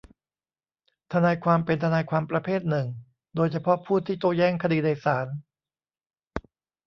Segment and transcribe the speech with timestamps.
[1.11, 2.87] ทนายความเป็นทนายความประเภทหนึ่ง
[3.35, 5.27] โดยเฉพาะผู้ที่โต้แย้งคดีในศาล